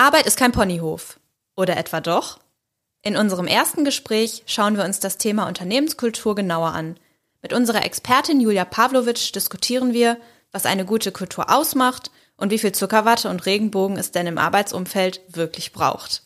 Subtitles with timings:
[0.00, 1.18] Arbeit ist kein Ponyhof.
[1.56, 2.38] Oder etwa doch?
[3.02, 6.96] In unserem ersten Gespräch schauen wir uns das Thema Unternehmenskultur genauer an.
[7.42, 10.16] Mit unserer Expertin Julia Pavlovic diskutieren wir,
[10.52, 15.20] was eine gute Kultur ausmacht und wie viel Zuckerwatte und Regenbogen es denn im Arbeitsumfeld
[15.34, 16.22] wirklich braucht.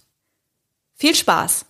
[0.95, 1.65] Viel Spaß!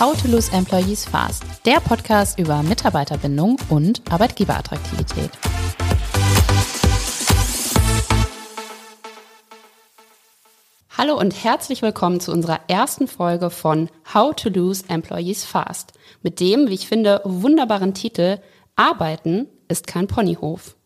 [0.00, 5.32] How to Lose Employees Fast, der Podcast über Mitarbeiterbindung und Arbeitgeberattraktivität.
[10.96, 16.38] Hallo und herzlich willkommen zu unserer ersten Folge von How to Lose Employees Fast mit
[16.38, 18.38] dem, wie ich finde, wunderbaren Titel
[18.76, 20.76] Arbeiten ist kein Ponyhof.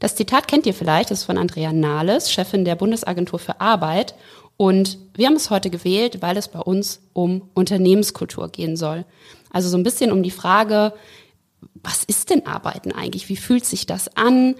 [0.00, 4.14] Das Zitat kennt ihr vielleicht, ist von Andrea Nahles, Chefin der Bundesagentur für Arbeit
[4.60, 9.06] und wir haben es heute gewählt, weil es bei uns um Unternehmenskultur gehen soll.
[9.48, 10.92] Also so ein bisschen um die Frage,
[11.82, 13.30] was ist denn Arbeiten eigentlich?
[13.30, 14.56] Wie fühlt sich das an?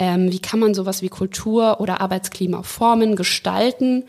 [0.00, 4.02] Ähm, wie kann man sowas wie Kultur oder Arbeitsklima formen, gestalten?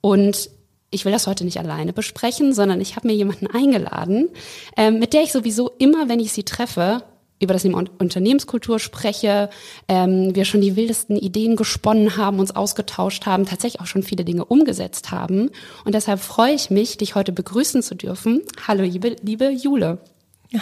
[0.00, 0.50] Und
[0.92, 4.28] ich will das heute nicht alleine besprechen, sondern ich habe mir jemanden eingeladen,
[4.76, 7.02] ähm, mit der ich sowieso immer, wenn ich sie treffe,
[7.42, 9.50] über das Thema Unternehmenskultur spreche,
[9.88, 14.24] ähm, wir schon die wildesten Ideen gesponnen haben, uns ausgetauscht haben, tatsächlich auch schon viele
[14.24, 15.50] Dinge umgesetzt haben.
[15.84, 18.42] Und deshalb freue ich mich, dich heute begrüßen zu dürfen.
[18.66, 19.98] Hallo, liebe, liebe Jule.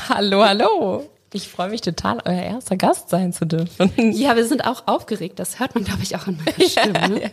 [0.08, 1.04] Hallo, hallo.
[1.32, 3.92] Ich freue mich total, euer erster Gast sein zu dürfen.
[4.12, 5.38] Ja, wir sind auch aufgeregt.
[5.38, 7.20] Das hört man, glaube ich, auch an meiner Stimme.
[7.20, 7.30] Ja, ja.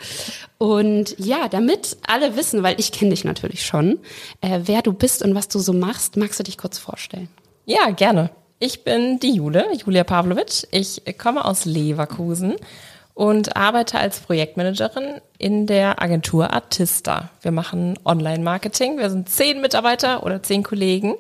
[0.59, 3.99] Und ja, damit alle wissen, weil ich kenne dich natürlich schon,
[4.41, 7.27] äh, wer du bist und was du so machst, magst du dich kurz vorstellen?
[7.65, 8.29] Ja, gerne.
[8.59, 10.67] Ich bin die Jule, Julia Pavlovic.
[10.71, 12.55] Ich komme aus Leverkusen
[13.13, 17.29] und arbeite als Projektmanagerin in der Agentur Artista.
[17.41, 18.97] Wir machen Online-Marketing.
[18.97, 21.13] Wir sind zehn Mitarbeiter oder zehn Kollegen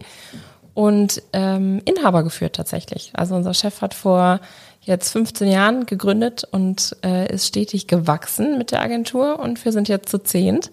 [0.73, 3.11] und ähm, Inhaber geführt tatsächlich.
[3.13, 4.39] Also unser Chef hat vor
[4.81, 9.89] jetzt 15 Jahren gegründet und äh, ist stetig gewachsen mit der Agentur und wir sind
[9.89, 10.71] jetzt zu zehnt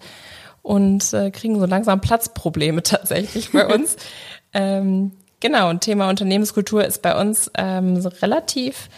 [0.63, 3.97] und äh, kriegen so langsam Platzprobleme tatsächlich bei uns.
[4.53, 5.11] ähm,
[5.45, 8.89] Genau, und Thema Unternehmenskultur ist bei uns ähm, so relativ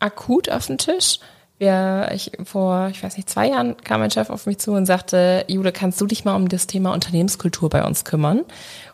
[0.00, 1.20] akut auf den Tisch.
[1.58, 4.84] Wir, ich, vor, ich weiß nicht, zwei Jahren kam mein Chef auf mich zu und
[4.84, 8.40] sagte, Jule, kannst du dich mal um das Thema Unternehmenskultur bei uns kümmern?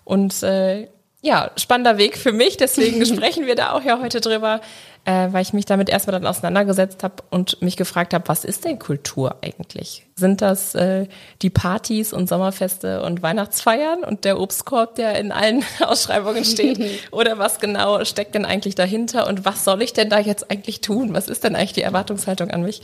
[0.04, 0.88] Und äh,
[1.22, 4.60] ja, spannender Weg für mich, deswegen sprechen wir da auch ja heute drüber,
[5.08, 8.66] äh, weil ich mich damit erstmal dann auseinandergesetzt habe und mich gefragt habe, was ist
[8.66, 10.04] denn Kultur eigentlich?
[10.16, 11.06] Sind das äh,
[11.40, 16.78] die Partys und Sommerfeste und Weihnachtsfeiern und der Obstkorb, der in allen Ausschreibungen steht?
[17.10, 20.82] Oder was genau steckt denn eigentlich dahinter und was soll ich denn da jetzt eigentlich
[20.82, 21.14] tun?
[21.14, 22.82] Was ist denn eigentlich die Erwartungshaltung an mich?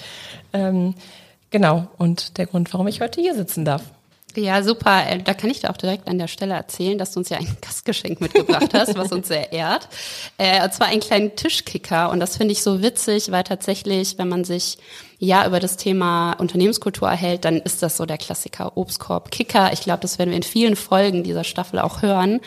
[0.54, 0.94] Ähm,
[1.50, 3.82] genau, und der Grund, warum ich heute hier sitzen darf.
[4.36, 5.06] Ja, super.
[5.08, 7.38] Äh, da kann ich dir auch direkt an der Stelle erzählen, dass du uns ja
[7.38, 9.88] ein Gastgeschenk mitgebracht hast, was uns sehr ehrt.
[10.38, 12.10] Äh, und zwar einen kleinen Tischkicker.
[12.10, 14.78] Und das finde ich so witzig, weil tatsächlich, wenn man sich
[15.18, 19.72] ja über das Thema Unternehmenskultur erhält, dann ist das so der Klassiker Obstkorb Kicker.
[19.72, 22.40] Ich glaube, das werden wir in vielen Folgen dieser Staffel auch hören.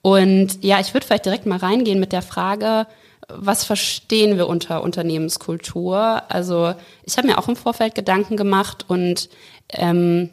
[0.00, 2.86] Und ja, ich würde vielleicht direkt mal reingehen mit der Frage,
[3.28, 6.22] was verstehen wir unter Unternehmenskultur?
[6.28, 6.74] Also
[7.04, 9.28] ich habe mir auch im Vorfeld Gedanken gemacht und
[9.70, 10.30] ähm,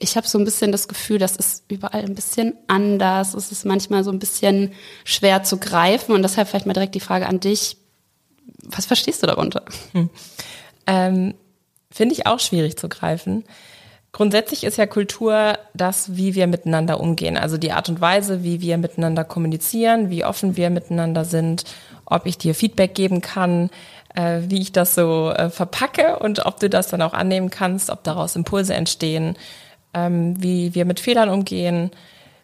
[0.00, 3.34] ich habe so ein bisschen das Gefühl, das ist überall ein bisschen anders.
[3.34, 4.72] Es ist manchmal so ein bisschen
[5.04, 6.14] schwer zu greifen.
[6.14, 7.76] Und deshalb vielleicht mal direkt die Frage an dich.
[8.64, 9.62] Was verstehst du darunter?
[9.92, 10.10] Hm.
[10.86, 11.34] Ähm,
[11.90, 13.44] Finde ich auch schwierig zu greifen.
[14.12, 17.36] Grundsätzlich ist ja Kultur das, wie wir miteinander umgehen.
[17.36, 21.64] Also die Art und Weise, wie wir miteinander kommunizieren, wie offen wir miteinander sind,
[22.06, 23.70] ob ich dir Feedback geben kann,
[24.14, 27.90] äh, wie ich das so äh, verpacke und ob du das dann auch annehmen kannst,
[27.90, 29.36] ob daraus Impulse entstehen
[29.96, 31.90] ähm, wie wir mit Fehlern umgehen,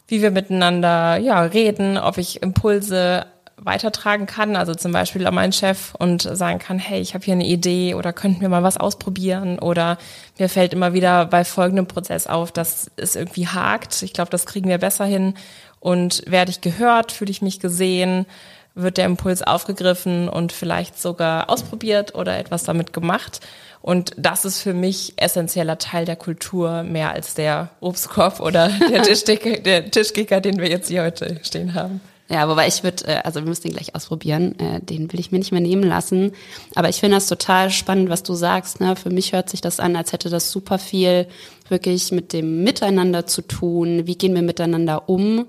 [0.08, 3.26] wie wir miteinander ja, reden, ob ich Impulse
[3.56, 7.34] weitertragen kann, also zum Beispiel an meinen Chef und sagen kann, hey, ich habe hier
[7.34, 9.58] eine Idee oder könnten wir mal was ausprobieren?
[9.58, 9.98] Oder
[10.38, 14.02] mir fällt immer wieder bei folgendem Prozess auf, dass es irgendwie hakt.
[14.02, 15.34] Ich glaube, das kriegen wir besser hin.
[15.78, 18.26] Und werde ich gehört, fühle ich mich gesehen,
[18.74, 23.40] wird der Impuls aufgegriffen und vielleicht sogar ausprobiert oder etwas damit gemacht.
[23.80, 29.02] Und das ist für mich essentieller Teil der Kultur, mehr als der Obstkorb oder der
[29.02, 32.00] Tischkicker, der Tischkicker, den wir jetzt hier heute stehen haben.
[32.32, 35.32] Ja, wobei ich würde, äh, also wir müssen den gleich ausprobieren, äh, den will ich
[35.32, 36.32] mir nicht mehr nehmen lassen.
[36.74, 38.80] Aber ich finde das total spannend, was du sagst.
[38.80, 38.96] Ne?
[38.96, 41.26] Für mich hört sich das an, als hätte das super viel
[41.68, 44.06] wirklich mit dem Miteinander zu tun.
[44.06, 45.46] Wie gehen wir miteinander um?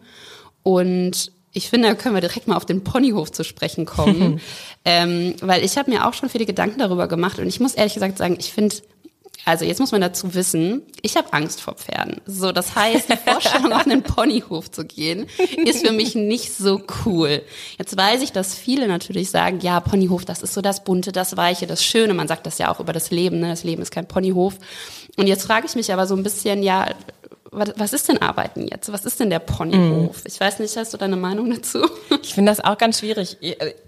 [0.63, 4.41] Und ich finde, da können wir direkt mal auf den Ponyhof zu sprechen kommen.
[4.85, 7.94] ähm, weil ich habe mir auch schon viele Gedanken darüber gemacht und ich muss ehrlich
[7.94, 8.75] gesagt sagen, ich finde,
[9.45, 12.21] Also jetzt muss man dazu wissen, ich habe Angst vor Pferden.
[12.25, 15.27] So, das heißt, die Vorstellung, auf einen Ponyhof zu gehen,
[15.65, 17.41] ist für mich nicht so cool.
[17.77, 21.35] Jetzt weiß ich, dass viele natürlich sagen, ja, Ponyhof, das ist so das Bunte, das
[21.35, 22.13] Weiche, das Schöne.
[22.13, 23.49] Man sagt das ja auch über das Leben, ne?
[23.49, 24.56] das Leben ist kein Ponyhof.
[25.17, 26.88] Und jetzt frage ich mich aber so ein bisschen, ja,
[27.53, 28.91] was ist denn Arbeiten jetzt?
[28.91, 30.23] Was ist denn der Ponyhof?
[30.23, 30.27] Mm.
[30.27, 31.85] Ich weiß nicht, hast du deine Meinung dazu?
[32.21, 33.38] Ich finde das auch ganz schwierig.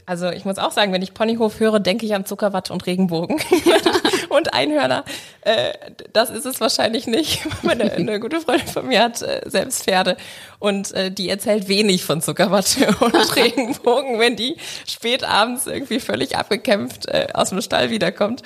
[0.06, 3.40] Also ich muss auch sagen, wenn ich Ponyhof höre, denke ich an Zuckerwatte und Regenbogen
[4.30, 5.04] und Einhörner.
[5.42, 5.74] Äh,
[6.14, 7.46] das ist es wahrscheinlich nicht.
[7.64, 10.18] Meine, eine gute Freundin von mir hat äh, selbst Pferde
[10.60, 14.58] und äh, die erzählt wenig von Zuckerwatte und Regenbogen, wenn die
[14.88, 18.42] spät abends irgendwie völlig abgekämpft aus dem Stall wiederkommt.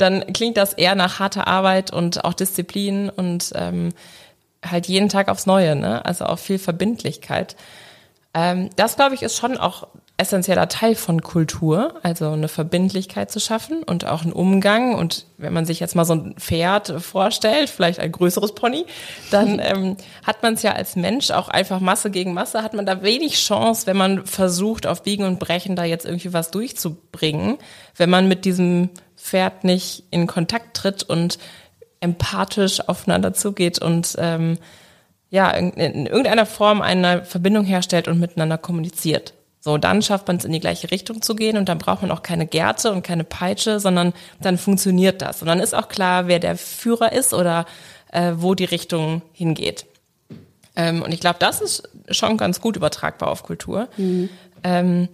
[0.00, 3.90] Dann klingt das eher nach harter Arbeit und auch Disziplin und ähm,
[4.64, 6.04] halt jeden Tag aufs Neue, ne?
[6.04, 7.56] Also auch viel Verbindlichkeit.
[8.34, 9.88] Ähm, das, glaube ich, ist schon auch
[10.20, 14.94] essentieller Teil von Kultur, also eine Verbindlichkeit zu schaffen und auch einen Umgang.
[14.94, 18.84] Und wenn man sich jetzt mal so ein Pferd vorstellt, vielleicht ein größeres Pony,
[19.30, 22.84] dann ähm, hat man es ja als Mensch auch einfach Masse gegen Masse, hat man
[22.84, 27.56] da wenig Chance, wenn man versucht, auf Biegen und Brechen da jetzt irgendwie was durchzubringen,
[27.96, 31.38] wenn man mit diesem Pferd nicht in Kontakt tritt und
[32.00, 34.58] empathisch aufeinander zugeht und ähm,
[35.30, 39.34] ja, in, in irgendeiner Form eine Verbindung herstellt und miteinander kommuniziert.
[39.62, 42.10] So, dann schafft man es in die gleiche Richtung zu gehen und dann braucht man
[42.10, 45.42] auch keine Gerte und keine Peitsche, sondern dann funktioniert das.
[45.42, 47.66] Und dann ist auch klar, wer der Führer ist oder
[48.10, 49.84] äh, wo die Richtung hingeht.
[50.76, 53.88] Ähm, und ich glaube, das ist schon ganz gut übertragbar auf Kultur.
[53.98, 54.30] Mhm.
[54.64, 55.08] Ähm,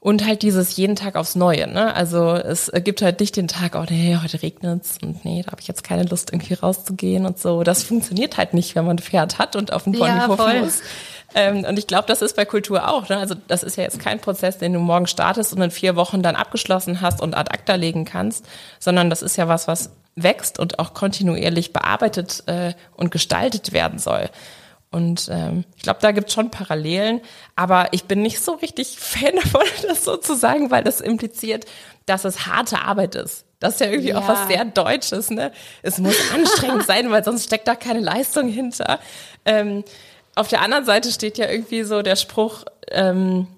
[0.00, 1.94] und halt dieses jeden Tag aufs Neue, ne?
[1.94, 5.60] Also es gibt halt nicht den Tag, oh nee, heute regnet's und nee, da habe
[5.60, 7.64] ich jetzt keine Lust, irgendwie rauszugehen und so.
[7.64, 10.82] Das funktioniert halt nicht, wenn man ein Pferd hat und auf dem Ponyhof ja, muss.
[11.34, 13.08] Ähm, und ich glaube, das ist bei Kultur auch.
[13.08, 13.18] Ne?
[13.18, 16.22] Also das ist ja jetzt kein Prozess, den du morgen startest und in vier Wochen
[16.22, 18.46] dann abgeschlossen hast und ad acta legen kannst,
[18.78, 23.98] sondern das ist ja was, was wächst und auch kontinuierlich bearbeitet äh, und gestaltet werden
[23.98, 24.30] soll.
[24.90, 27.20] Und ähm, ich glaube, da gibt es schon Parallelen,
[27.56, 31.66] aber ich bin nicht so richtig Fan davon, das so zu sagen, weil das impliziert,
[32.06, 33.44] dass es harte Arbeit ist.
[33.60, 34.18] Das ist ja irgendwie ja.
[34.18, 35.52] auch was sehr Deutsches, ne?
[35.82, 39.00] Es muss anstrengend sein, weil sonst steckt da keine Leistung hinter.
[39.44, 39.84] Ähm,
[40.38, 43.48] auf der anderen Seite steht ja irgendwie so der Spruch, ähm,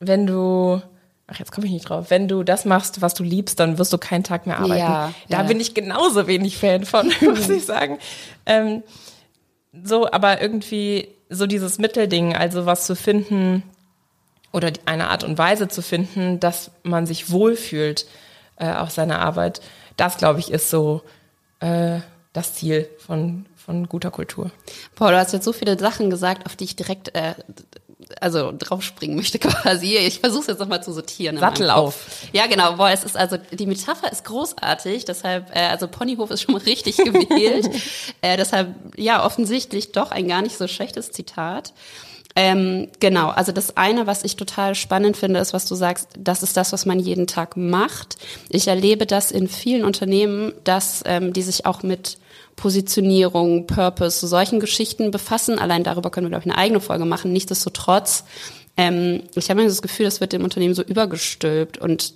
[0.00, 0.82] wenn du,
[1.26, 3.92] ach jetzt komme ich nicht drauf, wenn du das machst, was du liebst, dann wirst
[3.92, 4.78] du keinen Tag mehr arbeiten.
[4.78, 5.42] Ja, da ja.
[5.44, 7.98] bin ich genauso wenig Fan von, muss ich sagen.
[8.44, 8.82] Ähm,
[9.84, 13.62] so, aber irgendwie so dieses Mittelding, also was zu finden
[14.52, 18.06] oder eine Art und Weise zu finden, dass man sich wohlfühlt
[18.56, 19.60] äh, auf seiner Arbeit,
[19.96, 21.02] das glaube ich ist so
[21.60, 22.00] äh,
[22.32, 24.50] das Ziel von, von guter Kultur.
[24.94, 27.34] Paul, du hast jetzt so viele Sachen gesagt, auf die ich direkt äh,
[28.20, 29.96] also draufspringen möchte quasi.
[29.96, 31.38] Ich versuche es jetzt nochmal zu sortieren.
[31.38, 32.06] Sattel auf.
[32.32, 32.76] Ja, genau.
[32.76, 35.04] Boah, es ist also die Metapher ist großartig.
[35.04, 37.68] Deshalb, äh, also Ponyhof ist schon mal richtig gewählt.
[38.22, 41.72] äh, deshalb, ja, offensichtlich doch ein gar nicht so schlechtes Zitat.
[42.38, 46.42] Ähm, genau, also das eine, was ich total spannend finde, ist, was du sagst, das
[46.42, 48.18] ist das, was man jeden Tag macht.
[48.50, 52.18] Ich erlebe das in vielen Unternehmen, dass ähm, die sich auch mit
[52.56, 55.58] Positionierung, Purpose, solchen Geschichten befassen.
[55.58, 57.32] Allein darüber können wir, glaube ich, eine eigene Folge machen.
[57.32, 58.24] Nichtsdestotrotz,
[58.76, 61.78] ähm, ich habe das Gefühl, das wird dem Unternehmen so übergestülpt.
[61.78, 62.14] Und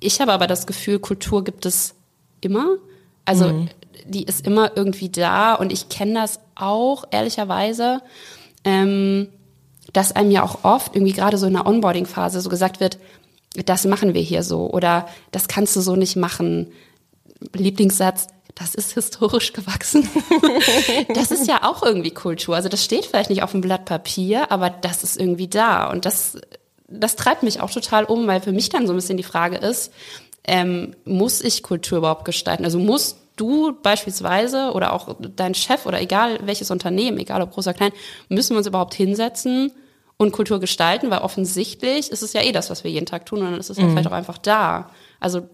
[0.00, 1.94] ich habe aber das Gefühl, Kultur gibt es
[2.40, 2.76] immer.
[3.24, 3.68] Also mhm.
[4.04, 8.00] die ist immer irgendwie da und ich kenne das auch, ehrlicherweise,
[8.64, 9.28] ähm,
[9.92, 12.98] dass einem ja auch oft irgendwie gerade so in der Onboarding-Phase so gesagt wird,
[13.64, 16.68] das machen wir hier so oder das kannst du so nicht machen.
[17.54, 20.08] Lieblingssatz, das ist historisch gewachsen.
[21.14, 22.54] das ist ja auch irgendwie Kultur.
[22.54, 25.90] Also das steht vielleicht nicht auf dem Blatt Papier, aber das ist irgendwie da.
[25.90, 26.38] Und das,
[26.88, 29.56] das treibt mich auch total um, weil für mich dann so ein bisschen die Frage
[29.56, 29.92] ist,
[30.44, 32.64] ähm, muss ich Kultur überhaupt gestalten?
[32.64, 37.68] Also musst du beispielsweise oder auch dein Chef oder egal welches Unternehmen, egal ob groß
[37.68, 37.92] oder klein,
[38.28, 39.72] müssen wir uns überhaupt hinsetzen
[40.18, 41.10] und Kultur gestalten?
[41.10, 43.70] Weil offensichtlich ist es ja eh das, was wir jeden Tag tun und dann ist
[43.70, 43.90] es ja mhm.
[43.90, 44.90] vielleicht auch einfach da.
[45.20, 45.48] Also,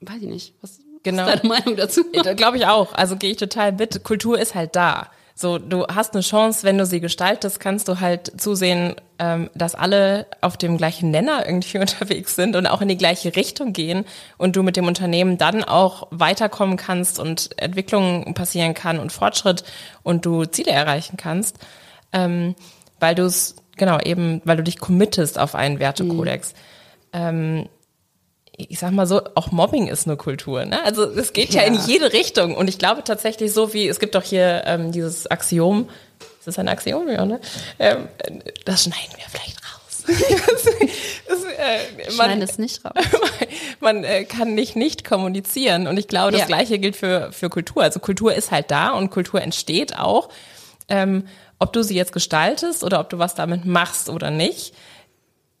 [0.00, 0.54] weiß ich nicht.
[0.62, 1.26] Was, Genau.
[1.26, 2.02] Was ist deine Meinung dazu?
[2.24, 2.94] Da glaube ich auch.
[2.94, 4.04] Also gehe ich total mit.
[4.04, 5.10] Kultur ist halt da.
[5.40, 9.76] So, du hast eine Chance, wenn du sie gestaltest, kannst du halt zusehen, ähm, dass
[9.76, 14.04] alle auf dem gleichen Nenner irgendwie unterwegs sind und auch in die gleiche Richtung gehen
[14.36, 19.62] und du mit dem Unternehmen dann auch weiterkommen kannst und Entwicklung passieren kann und Fortschritt
[20.02, 21.58] und du Ziele erreichen kannst,
[22.12, 22.56] ähm,
[22.98, 26.52] weil du es genau eben, weil du dich committest auf einen Wertekodex.
[26.52, 26.58] Mhm.
[27.12, 27.68] Ähm,
[28.68, 30.64] ich sag mal so, auch Mobbing ist eine Kultur.
[30.64, 30.84] Ne?
[30.84, 31.62] Also es geht ja.
[31.62, 31.68] ja.
[31.68, 32.54] in jede Richtung.
[32.54, 35.88] Und ich glaube tatsächlich so wie, es gibt doch hier ähm, dieses Axiom,
[36.38, 37.40] ist das ein Axiom, ja, ne?
[37.78, 38.08] Ähm,
[38.64, 40.04] das schneiden wir vielleicht raus.
[41.28, 42.92] das, äh, man, es nicht raus.
[43.80, 46.46] man äh, kann nicht nicht kommunizieren und ich glaube, das ja.
[46.46, 47.82] Gleiche gilt für für Kultur.
[47.82, 50.30] Also Kultur ist halt da und Kultur entsteht auch,
[50.88, 51.26] ähm,
[51.58, 54.74] ob du sie jetzt gestaltest oder ob du was damit machst oder nicht.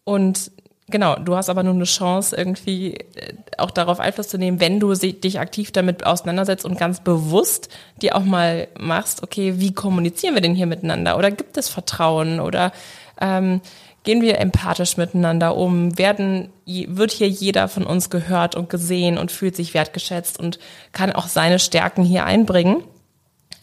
[0.04, 0.50] Und
[0.90, 4.80] Genau, du hast aber nur eine Chance, irgendwie äh, auch darauf Einfluss zu nehmen, wenn
[4.80, 7.68] du dich aktiv damit auseinandersetzt und ganz bewusst
[8.00, 11.18] dir auch mal machst, okay, wie kommunizieren wir denn hier miteinander?
[11.18, 12.40] Oder gibt es Vertrauen?
[12.40, 12.72] Oder
[13.20, 13.60] ähm,
[14.02, 15.98] gehen wir empathisch miteinander um?
[15.98, 20.58] Werden, wird hier jeder von uns gehört und gesehen und fühlt sich wertgeschätzt und
[20.92, 22.82] kann auch seine Stärken hier einbringen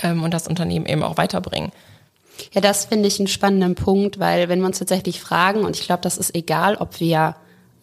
[0.04, 1.72] ähm, und das Unternehmen eben auch weiterbringen?
[2.54, 5.86] Ja, das finde ich einen spannenden Punkt, weil wenn wir uns tatsächlich fragen, und ich
[5.86, 7.36] glaube, das ist egal, ob wir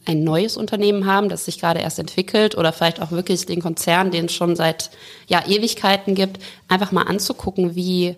[0.04, 4.10] ein neues Unternehmen haben, das sich gerade erst entwickelt oder vielleicht auch wirklich den Konzern,
[4.10, 4.90] den es schon seit
[5.28, 8.16] ja, Ewigkeiten gibt, einfach mal anzugucken, wie,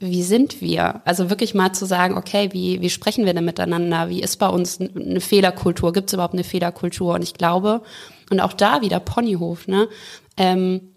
[0.00, 1.00] wie sind wir?
[1.04, 4.10] Also wirklich mal zu sagen, okay, wie, wie sprechen wir denn miteinander?
[4.10, 5.92] Wie ist bei uns eine Fehlerkultur?
[5.92, 7.14] Gibt es überhaupt eine Fehlerkultur?
[7.14, 7.82] Und ich glaube,
[8.30, 9.88] und auch da wieder Ponyhof, ne?
[10.36, 10.94] Ähm,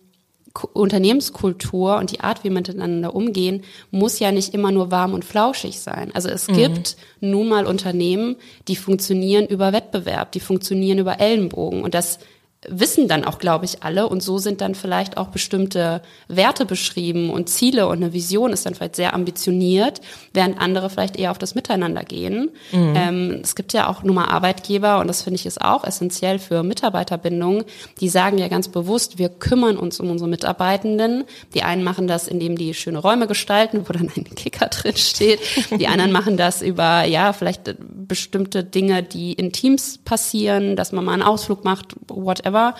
[0.73, 5.25] Unternehmenskultur und die Art, wie wir miteinander umgehen, muss ja nicht immer nur warm und
[5.25, 6.11] flauschig sein.
[6.13, 6.53] Also es mhm.
[6.55, 8.35] gibt nun mal Unternehmen,
[8.67, 12.19] die funktionieren über Wettbewerb, die funktionieren über Ellenbogen und das
[12.67, 14.07] wissen dann auch, glaube ich, alle.
[14.07, 18.67] Und so sind dann vielleicht auch bestimmte Werte beschrieben und Ziele und eine Vision ist
[18.67, 19.99] dann vielleicht sehr ambitioniert,
[20.33, 22.51] während andere vielleicht eher auf das Miteinander gehen.
[22.71, 22.93] Mhm.
[22.95, 26.37] Ähm, es gibt ja auch nun mal Arbeitgeber, und das finde ich ist auch essentiell
[26.37, 27.63] für Mitarbeiterbindung,
[27.99, 31.23] die sagen ja ganz bewusst, wir kümmern uns um unsere Mitarbeitenden.
[31.55, 35.39] Die einen machen das, indem die schöne Räume gestalten, wo dann ein Kicker drin steht.
[35.71, 41.05] Die anderen machen das über, ja, vielleicht bestimmte Dinge, die in Teams passieren, dass man
[41.05, 42.75] mal einen Ausflug macht, whatever whatever.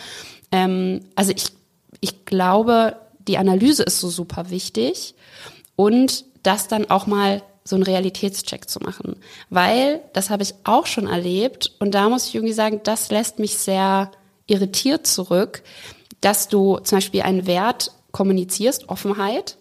[0.52, 1.46] Ähm, also ich,
[2.00, 2.98] ich glaube,
[3.28, 5.16] die Analyse ist so super wichtig
[5.76, 9.16] und das dann auch mal so einen Realitätscheck zu machen.
[9.50, 13.40] Weil, das habe ich auch schon erlebt und da muss ich irgendwie sagen, das lässt
[13.40, 14.12] mich sehr
[14.48, 15.62] irritiert zurück,
[16.22, 19.58] dass du zum Beispiel einen Wert kommunizierst, Offenheit,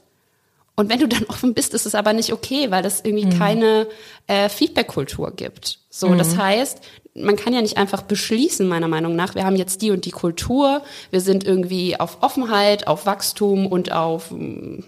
[0.81, 3.39] und wenn du dann offen bist, ist es aber nicht okay, weil es irgendwie mhm.
[3.39, 3.87] keine
[4.27, 5.79] äh, Feedback-Kultur gibt.
[5.91, 6.19] So, mhm.
[6.19, 6.81] das heißt,
[7.23, 10.11] man kann ja nicht einfach beschließen, meiner Meinung nach, wir haben jetzt die und die
[10.11, 14.85] Kultur, wir sind irgendwie auf Offenheit, auf Wachstum und auf mm,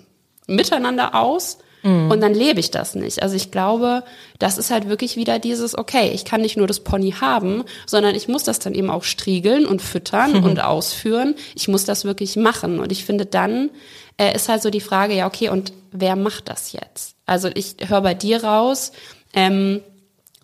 [0.46, 1.58] Miteinander aus.
[1.82, 2.10] Mhm.
[2.10, 3.22] Und dann lebe ich das nicht.
[3.22, 4.04] Also ich glaube,
[4.38, 8.14] das ist halt wirklich wieder dieses, okay, ich kann nicht nur das Pony haben, sondern
[8.14, 10.44] ich muss das dann eben auch striegeln und füttern mhm.
[10.44, 11.34] und ausführen.
[11.54, 12.78] Ich muss das wirklich machen.
[12.78, 13.70] Und ich finde, dann
[14.16, 17.16] äh, ist halt so die Frage, ja, okay, und wer macht das jetzt?
[17.26, 18.92] Also ich höre bei dir raus,
[19.34, 19.80] ähm,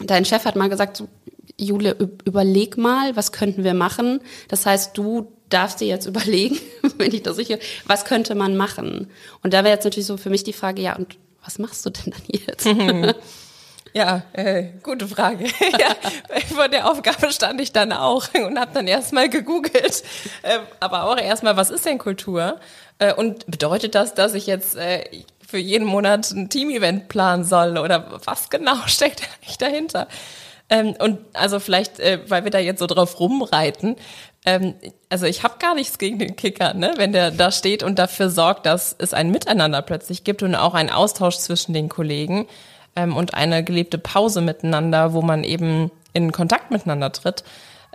[0.01, 1.09] dein Chef hat mal gesagt, so,
[1.57, 4.21] Jule, überleg mal, was könnten wir machen?
[4.49, 6.59] Das heißt, du darfst dir jetzt überlegen,
[6.97, 9.11] wenn ich das sicher, was könnte man machen?
[9.43, 11.91] Und da wäre jetzt natürlich so für mich die Frage, ja, und was machst du
[11.91, 12.67] denn dann jetzt?
[13.95, 15.45] Ja, äh, gute Frage.
[15.79, 15.97] ja,
[16.55, 20.03] vor der Aufgabe stand ich dann auch und habe dann erstmal gegoogelt.
[20.43, 22.61] Äh, aber auch erstmal, was ist denn Kultur?
[22.99, 25.05] Äh, und bedeutet das, dass ich jetzt äh,
[25.47, 27.79] für jeden Monat ein Team-Event planen soll?
[27.79, 30.07] Oder was genau steckt eigentlich dahinter?
[30.71, 33.97] Ähm, und also vielleicht, äh, weil wir da jetzt so drauf rumreiten,
[34.45, 34.75] ähm,
[35.09, 36.93] also ich habe gar nichts gegen den Kicker, ne?
[36.97, 40.75] wenn der da steht und dafür sorgt, dass es ein Miteinander plötzlich gibt und auch
[40.75, 42.47] einen Austausch zwischen den Kollegen
[42.97, 47.45] ähm, und eine gelebte Pause miteinander, wo man eben in Kontakt miteinander tritt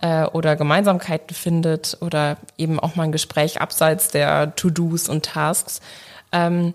[0.01, 5.79] äh, oder Gemeinsamkeiten findet oder eben auch mal ein Gespräch abseits der To-Dos und Tasks.
[6.31, 6.73] Ähm,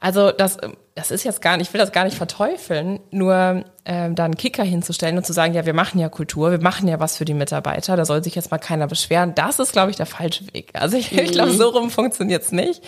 [0.00, 0.58] also das,
[0.94, 4.36] das ist jetzt gar nicht, ich will das gar nicht verteufeln, nur ähm, da einen
[4.36, 7.24] Kicker hinzustellen und zu sagen, ja, wir machen ja Kultur, wir machen ja was für
[7.24, 9.34] die Mitarbeiter, da soll sich jetzt mal keiner beschweren.
[9.34, 10.70] Das ist, glaube ich, der falsche Weg.
[10.74, 11.18] Also ich, mhm.
[11.18, 12.82] ich glaube, so rum funktioniert's nicht.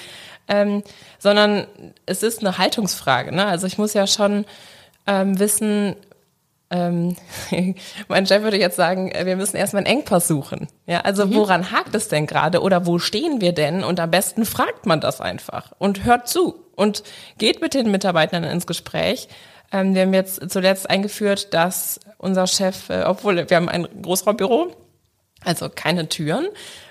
[0.48, 0.84] Ähm,
[1.18, 1.66] sondern
[2.06, 3.34] es ist eine Haltungsfrage.
[3.34, 3.44] Ne?
[3.44, 4.44] Also ich muss ja schon
[5.08, 5.96] ähm, wissen,
[6.70, 7.16] ähm,
[8.08, 10.68] mein Chef würde jetzt sagen, äh, wir müssen erstmal einen Engpass suchen.
[10.86, 11.34] Ja, also mhm.
[11.34, 13.84] woran hakt es denn gerade oder wo stehen wir denn?
[13.84, 17.02] Und am besten fragt man das einfach und hört zu und
[17.38, 19.28] geht mit den Mitarbeitern ins Gespräch.
[19.72, 24.72] Ähm, wir haben jetzt zuletzt eingeführt, dass unser Chef, äh, obwohl wir haben ein Großraumbüro,
[25.44, 26.48] also keine Türen,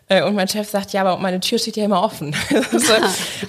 [0.08, 2.36] äh, und mein Chef sagt, ja, aber meine Tür steht ja immer offen.
[2.72, 2.94] also,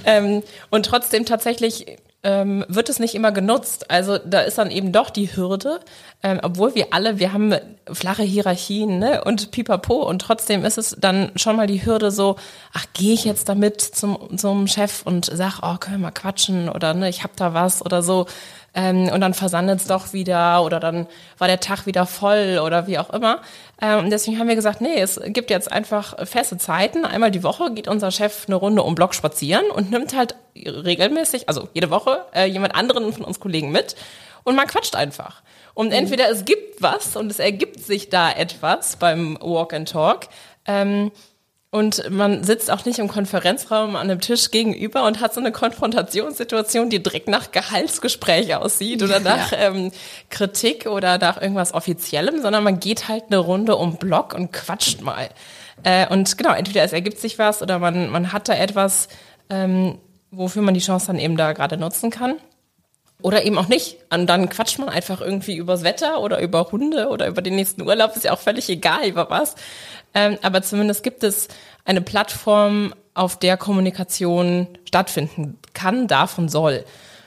[0.04, 3.88] ähm, und trotzdem tatsächlich ähm, wird es nicht immer genutzt.
[3.88, 5.78] Also da ist dann eben doch die Hürde,
[6.25, 7.54] ähm, obwohl wir alle, wir haben
[7.92, 9.23] flache Hierarchien ne?
[9.23, 12.35] und pipapo und trotzdem ist es dann schon mal die Hürde so,
[12.73, 16.68] ach, gehe ich jetzt damit zum, zum Chef und sag, oh, können wir mal quatschen
[16.68, 18.26] oder ne, ich hab da was oder so.
[18.76, 21.06] Ähm, und dann versandet es doch wieder oder dann
[21.38, 23.40] war der Tag wieder voll oder wie auch immer.
[23.80, 27.06] Ähm, und deswegen haben wir gesagt, nee, es gibt jetzt einfach feste Zeiten.
[27.06, 31.49] Einmal die Woche geht unser Chef eine Runde um Block spazieren und nimmt halt regelmäßig,
[31.49, 33.97] also jede Woche, äh, jemand anderen von uns Kollegen mit
[34.45, 35.42] und man quatscht einfach.
[35.73, 40.28] Und entweder es gibt was und es ergibt sich da etwas beim Walk and Talk.
[40.66, 41.12] Ähm,
[41.76, 45.52] und man sitzt auch nicht im Konferenzraum an einem Tisch gegenüber und hat so eine
[45.52, 49.59] Konfrontationssituation, die direkt nach Gehaltsgespräch aussieht oder nach ja.
[49.59, 49.92] ähm,
[50.30, 55.02] Kritik oder nach irgendwas Offiziellem, sondern man geht halt eine Runde um Block und quatscht
[55.02, 55.28] mal.
[55.83, 59.09] Äh, und genau, entweder es ergibt sich was oder man, man hat da etwas,
[59.50, 59.99] ähm,
[60.30, 62.37] wofür man die Chance dann eben da gerade nutzen kann.
[63.26, 63.97] Oder eben auch nicht.
[64.09, 67.83] Und dann quatscht man einfach irgendwie übers Wetter oder über Hunde oder über den nächsten
[67.83, 68.14] Urlaub.
[68.14, 69.56] Ist ja auch völlig egal, über was.
[70.14, 71.49] Ähm, aber zumindest gibt es
[71.85, 76.85] eine Plattform, auf der Kommunikation stattfinden kann, darf und soll.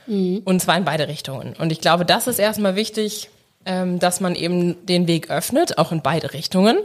[0.08, 0.41] Mhm.
[0.46, 1.53] Und zwar in beide Richtungen.
[1.60, 3.29] Und ich glaube, das ist erstmal wichtig,
[3.65, 6.77] ähm, dass man eben den Weg öffnet, auch in beide Richtungen.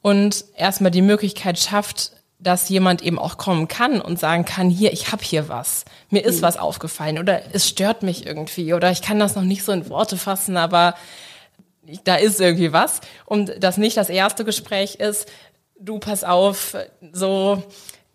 [0.00, 2.12] Und erstmal die Möglichkeit schafft,
[2.44, 6.24] dass jemand eben auch kommen kann und sagen kann, hier, ich habe hier was, mir
[6.24, 6.42] ist mhm.
[6.42, 9.88] was aufgefallen oder es stört mich irgendwie oder ich kann das noch nicht so in
[9.88, 10.94] Worte fassen, aber
[12.04, 15.28] da ist irgendwie was und das nicht das erste Gespräch ist,
[15.78, 16.76] du pass auf,
[17.12, 17.62] so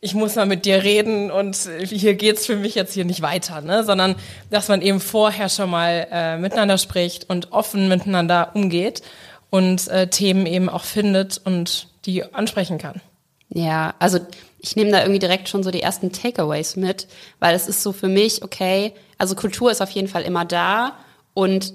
[0.02, 3.62] ich muss mal mit dir reden und hier geht's für mich jetzt hier nicht weiter,
[3.62, 3.84] ne?
[3.84, 4.16] sondern
[4.50, 9.02] dass man eben vorher schon mal äh, miteinander spricht und offen miteinander umgeht
[9.50, 13.02] und äh, Themen eben auch findet und die ansprechen kann.
[13.50, 14.20] Ja, also
[14.60, 17.08] ich nehme da irgendwie direkt schon so die ersten Takeaways mit,
[17.40, 20.98] weil es ist so für mich, okay, also Kultur ist auf jeden Fall immer da
[21.34, 21.74] und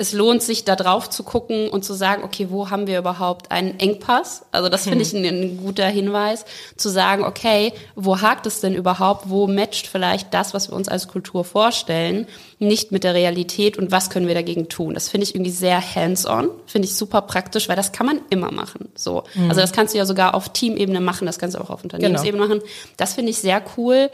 [0.00, 3.50] es lohnt sich da drauf zu gucken und zu sagen, okay, wo haben wir überhaupt
[3.50, 4.44] einen Engpass?
[4.52, 6.44] Also das finde ich ein, ein, guter Hinweis,
[6.76, 9.28] zu sagen, okay, wo hakt es denn überhaupt?
[9.28, 12.28] Wo matcht vielleicht das, was wir uns als Kultur vorstellen,
[12.60, 14.94] nicht mit der Realität und was können wir dagegen tun?
[14.94, 18.52] Das finde ich irgendwie sehr hands-on, finde ich super praktisch, weil das kann man immer
[18.52, 18.88] machen.
[18.94, 19.48] So, mhm.
[19.48, 22.44] also das kannst du ja sogar auf Teamebene machen, das kannst du auch auf Unternehmensebene
[22.44, 22.56] genau.
[22.56, 22.68] machen.
[22.96, 24.10] Das finde ich sehr cool.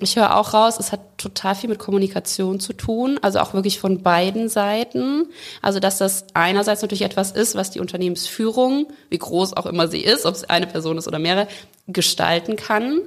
[0.00, 3.78] Ich höre auch raus, es hat total viel mit Kommunikation zu tun, also auch wirklich
[3.78, 5.27] von beiden Seiten.
[5.62, 10.00] Also dass das einerseits natürlich etwas ist, was die Unternehmensführung, wie groß auch immer sie
[10.00, 11.48] ist, ob es eine Person ist oder mehrere,
[11.86, 13.02] gestalten kann,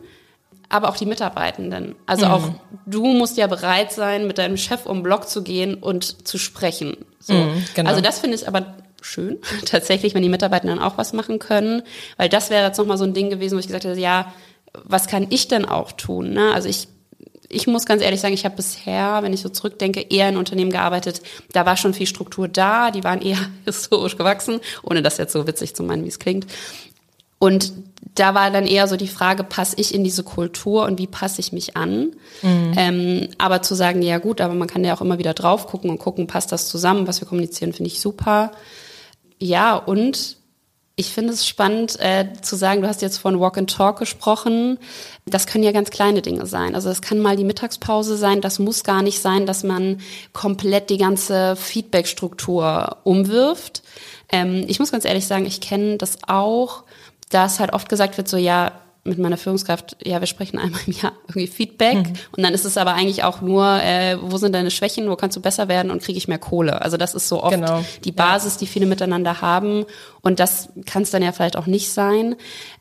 [0.70, 1.96] aber auch die Mitarbeitenden.
[2.06, 2.32] Also mhm.
[2.32, 2.50] auch
[2.86, 6.98] du musst ja bereit sein, mit deinem Chef um Block zu gehen und zu sprechen.
[7.20, 7.34] So.
[7.34, 7.90] Mhm, genau.
[7.90, 11.84] Also das finde ich aber schön, tatsächlich, wenn die Mitarbeitenden auch was machen können,
[12.18, 14.34] weil das wäre jetzt nochmal so ein Ding gewesen, wo ich gesagt hätte, ja,
[14.74, 16.32] was kann ich denn auch tun?
[16.32, 16.54] Ne?
[16.54, 16.88] Also ich
[17.52, 20.72] ich muss ganz ehrlich sagen, ich habe bisher, wenn ich so zurückdenke, eher in Unternehmen
[20.72, 21.22] gearbeitet.
[21.52, 25.48] Da war schon viel Struktur da, die waren eher historisch gewachsen, ohne das jetzt so
[25.48, 26.48] witzig zu meinen, wie es klingt.
[27.40, 27.74] Und
[28.16, 31.40] da war dann eher so die Frage, passe ich in diese Kultur und wie passe
[31.40, 32.12] ich mich an?
[32.42, 32.74] Mhm.
[32.78, 35.90] Ähm, aber zu sagen, ja gut, aber man kann ja auch immer wieder drauf gucken
[35.90, 38.52] und gucken, passt das zusammen, was wir kommunizieren, finde ich super.
[39.40, 40.38] Ja, und
[40.96, 44.78] ich finde es spannend äh, zu sagen, du hast jetzt von Walk and Talk gesprochen.
[45.26, 46.76] Das können ja ganz kleine Dinge sein.
[46.76, 48.42] Also es kann mal die Mittagspause sein.
[48.42, 50.02] Das muss gar nicht sein, dass man
[50.34, 53.84] komplett die ganze Feedback-Struktur umwirft.
[54.32, 56.84] Ähm, ich muss ganz ehrlich sagen, ich kenne das auch,
[57.30, 60.94] dass halt oft gesagt wird, so ja, mit meiner Führungskraft, ja, wir sprechen einmal im
[60.94, 62.14] Jahr irgendwie Feedback mhm.
[62.38, 65.36] und dann ist es aber eigentlich auch nur, äh, wo sind deine Schwächen, wo kannst
[65.36, 66.82] du besser werden und kriege ich mehr Kohle.
[66.82, 67.84] Also das ist so oft genau.
[68.04, 69.86] die Basis, die viele miteinander haben
[70.22, 72.36] und das kann es dann ja vielleicht auch nicht sein.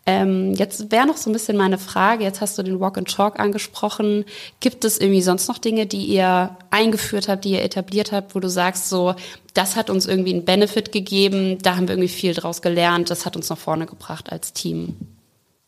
[0.05, 3.11] Ähm, jetzt wäre noch so ein bisschen meine Frage, jetzt hast du den Walk and
[3.11, 4.25] Talk angesprochen.
[4.61, 8.41] Gibt es irgendwie sonst noch Dinge, die ihr eingeführt habt, die ihr etabliert habt, wo
[8.41, 9.15] du sagst, so,
[9.55, 13.25] das hat uns irgendwie einen Benefit gegeben, da haben wir irgendwie viel draus gelernt, das
[13.25, 14.97] hat uns nach vorne gebracht als Team?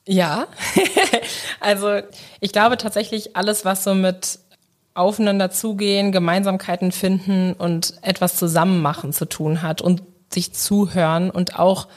[0.06, 0.46] Ja,
[1.60, 2.00] also
[2.40, 4.40] ich glaube tatsächlich alles, was so mit
[4.94, 11.58] aufeinander zugehen, Gemeinsamkeiten finden und etwas zusammen machen zu tun hat und sich zuhören und
[11.58, 11.88] auch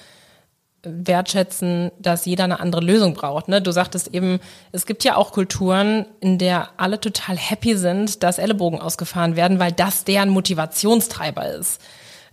[0.86, 3.48] wertschätzen, dass jeder eine andere Lösung braucht.
[3.48, 3.62] Ne?
[3.62, 4.40] Du sagtest eben,
[4.72, 9.60] es gibt ja auch Kulturen, in der alle total happy sind, dass Ellenbogen ausgefahren werden,
[9.60, 11.82] weil das deren Motivationstreiber ist.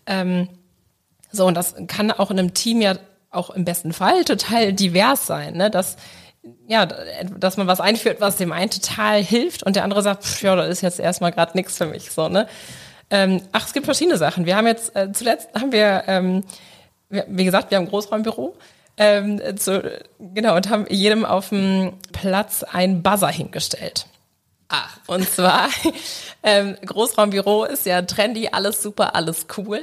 [0.07, 0.49] Ähm,
[1.31, 2.97] so, und das kann auch in einem Team ja
[3.33, 5.71] auch im besten Fall total divers sein, ne?
[5.71, 5.97] dass
[6.67, 10.43] ja, dass man was einführt, was dem einen total hilft und der andere sagt, pff,
[10.43, 12.49] ja, das ist jetzt erstmal gerade nichts für mich, so ne.
[13.11, 14.47] Ähm, ach, es gibt verschiedene Sachen.
[14.47, 16.45] Wir haben jetzt äh, zuletzt haben wir, ähm,
[17.11, 18.57] wie gesagt, wir haben ein Großraumbüro.
[18.97, 24.07] Ähm, zu, genau, und haben jedem auf dem Platz einen Buzzer hingestellt.
[24.69, 24.97] Ach.
[25.07, 25.69] Und zwar,
[26.43, 29.81] ähm, Großraumbüro ist ja trendy, alles super, alles cool.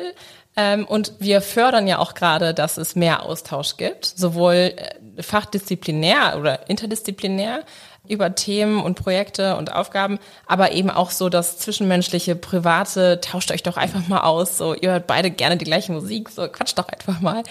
[0.60, 6.36] Ähm, und wir fördern ja auch gerade, dass es mehr Austausch gibt, sowohl äh, fachdisziplinär
[6.38, 7.64] oder interdisziplinär
[8.10, 13.64] über Themen und Projekte und Aufgaben, aber eben auch so das zwischenmenschliche, private, tauscht euch
[13.64, 16.90] doch einfach mal aus, so ihr hört beide gerne die gleiche Musik, so quatscht doch
[16.90, 17.44] einfach mal.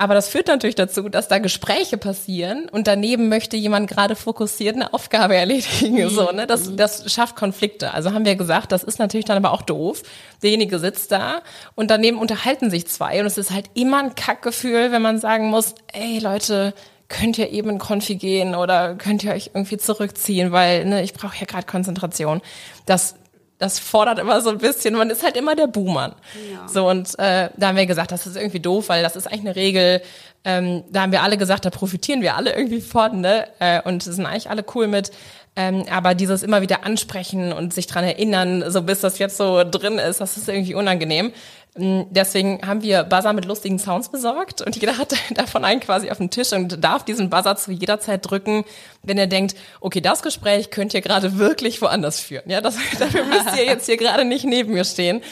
[0.00, 4.76] Aber das führt natürlich dazu, dass da Gespräche passieren und daneben möchte jemand gerade fokussiert
[4.76, 6.08] eine Aufgabe erledigen.
[6.08, 6.46] So, ne?
[6.46, 7.92] das, das schafft Konflikte.
[7.92, 10.02] Also haben wir gesagt, das ist natürlich dann aber auch doof.
[10.40, 11.42] Derjenige sitzt da
[11.74, 15.50] und daneben unterhalten sich zwei und es ist halt immer ein Kackgefühl, wenn man sagen
[15.50, 16.74] muss, ey Leute,
[17.08, 21.12] könnt ihr eben in Konfi gehen oder könnt ihr euch irgendwie zurückziehen, weil ne, ich
[21.12, 22.40] brauche ja gerade Konzentration.
[22.86, 23.16] Das
[23.58, 26.14] das fordert immer so ein bisschen, man ist halt immer der Buhmann.
[26.50, 26.68] Ja.
[26.68, 29.40] So, und äh, da haben wir gesagt, das ist irgendwie doof, weil das ist eigentlich
[29.40, 30.00] eine Regel.
[30.44, 33.48] Ähm, da haben wir alle gesagt, da profitieren wir alle irgendwie von, ne?
[33.58, 35.10] Äh, und sind eigentlich alle cool mit.
[35.56, 39.64] Ähm, aber dieses immer wieder ansprechen und sich dran erinnern, so bis das jetzt so
[39.64, 41.32] drin ist, das ist irgendwie unangenehm.
[41.76, 46.10] Mm, deswegen haben wir Buzzer mit lustigen Sounds besorgt und jeder hat davon einen quasi
[46.10, 48.64] auf dem Tisch und darf diesen Buzzer zu jeder Zeit drücken,
[49.02, 52.50] wenn er denkt, okay, das Gespräch könnt ihr gerade wirklich woanders führen.
[52.50, 55.22] Ja, das, dafür müsst ihr jetzt hier gerade nicht neben mir stehen.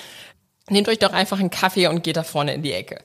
[0.69, 2.99] Nehmt euch doch einfach einen Kaffee und geht da vorne in die Ecke.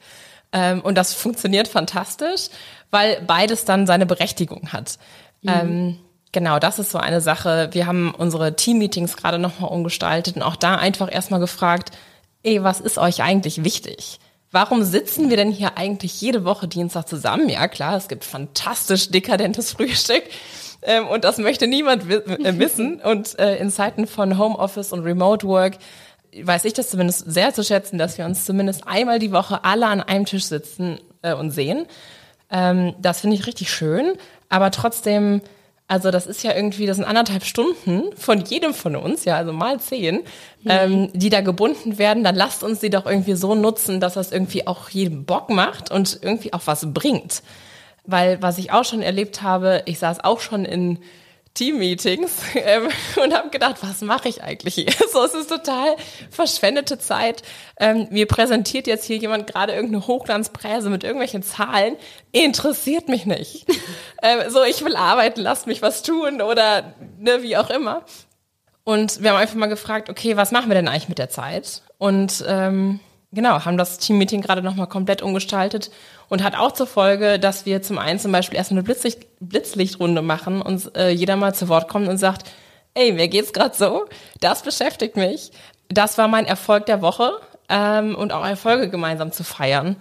[0.52, 2.50] Ähm, und das funktioniert fantastisch,
[2.90, 4.98] weil beides dann seine Berechtigung hat.
[5.42, 5.50] Mhm.
[5.50, 6.00] Ähm,
[6.34, 7.70] Genau, das ist so eine Sache.
[7.74, 11.92] Wir haben unsere Team-Meetings gerade nochmal umgestaltet und auch da einfach erstmal gefragt,
[12.44, 14.20] ey, was ist euch eigentlich wichtig?
[14.52, 17.48] Warum sitzen wir denn hier eigentlich jede Woche Dienstag zusammen?
[17.48, 20.24] Ja, klar, es gibt fantastisch dekadentes Frühstück.
[20.82, 23.00] Ähm, und das möchte niemand äh, wissen.
[23.02, 25.78] Und äh, in Zeiten von Homeoffice und Remote Work
[26.44, 29.88] weiß ich das zumindest sehr zu schätzen, dass wir uns zumindest einmal die Woche alle
[29.88, 31.86] an einem Tisch sitzen äh, und sehen.
[32.50, 34.14] Ähm, das finde ich richtig schön.
[34.50, 35.42] Aber trotzdem
[35.92, 39.52] also das ist ja irgendwie, das sind anderthalb Stunden von jedem von uns, ja, also
[39.52, 40.22] mal zehn,
[40.64, 40.70] mhm.
[40.70, 42.24] ähm, die da gebunden werden.
[42.24, 45.92] Dann lasst uns die doch irgendwie so nutzen, dass das irgendwie auch jedem Bock macht
[45.92, 47.44] und irgendwie auch was bringt.
[48.06, 50.98] Weil was ich auch schon erlebt habe, ich saß auch schon in
[51.54, 52.88] Team-Meetings ähm,
[53.24, 54.92] und habe gedacht, was mache ich eigentlich hier?
[55.12, 55.98] So, es ist total
[56.30, 57.44] verschwendete Zeit.
[57.78, 61.98] Ähm, mir präsentiert jetzt hier jemand gerade irgendeine Hochglanzpräse mit irgendwelchen Zahlen.
[62.32, 63.66] Interessiert mich nicht.
[64.24, 68.06] ähm, so, ich will arbeiten, lasst mich was tun oder ne, wie auch immer.
[68.84, 71.84] Und wir haben einfach mal gefragt, okay, was machen wir denn eigentlich mit der Zeit?
[71.98, 73.00] Und ähm,
[73.32, 75.92] genau, haben das Team-Meeting gerade nochmal komplett umgestaltet
[76.30, 80.22] und hat auch zur Folge, dass wir zum einen zum Beispiel erstmal eine Blitzlicht, Blitzlichtrunde
[80.22, 82.50] machen und äh, jeder mal zu Wort kommt und sagt,
[82.94, 84.06] ey, mir geht's gerade so,
[84.40, 85.52] das beschäftigt mich,
[85.90, 87.32] das war mein Erfolg der Woche
[87.70, 89.96] ähm, und auch Erfolge gemeinsam zu feiern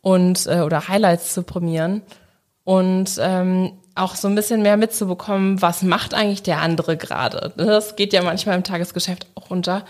[0.00, 2.02] und äh, oder Highlights zu prämieren
[2.64, 7.52] und ähm, auch so ein bisschen mehr mitzubekommen, was macht eigentlich der andere gerade.
[7.56, 9.84] Das geht ja manchmal im Tagesgeschäft auch runter.